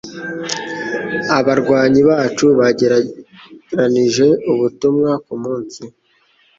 [1.37, 5.81] Abarwanyi bacu bagereranije ubutumwa kumunsi.